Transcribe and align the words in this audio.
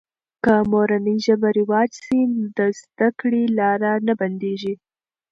که 0.43 0.53
مورنۍ 0.71 1.17
ژبه 1.25 1.49
رواج 1.59 1.89
سي، 2.05 2.19
د 2.57 2.59
زده 2.79 3.09
کړې 3.19 3.43
لاره 3.59 3.91
نه 4.07 4.13
بندېږي. 4.19 4.73